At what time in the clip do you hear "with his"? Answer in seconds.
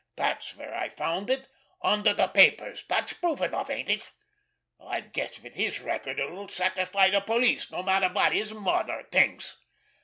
5.39-5.79